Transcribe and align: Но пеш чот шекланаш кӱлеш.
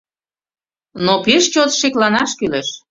Но 1.05 1.13
пеш 1.25 1.43
чот 1.53 1.69
шекланаш 1.79 2.31
кӱлеш. 2.39 2.67